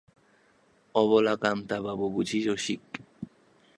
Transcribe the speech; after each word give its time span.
অবলাকান্তবাবু 0.95 2.05
বুঝি– 2.15 2.45
রসিক। 2.47 2.83